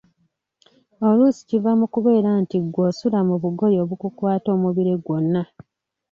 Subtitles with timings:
[1.07, 5.41] Oluusi kiva mu kubeera nti ggwe osula mu bugoye obukukwata omubiri gwonna.